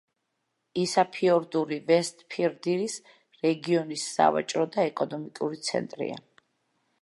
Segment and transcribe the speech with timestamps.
[0.83, 2.95] ისაფიორდური ვესტფირდირის
[3.43, 6.19] რეგიონის სავაჭრო და ეკონომიკური ცენტრია.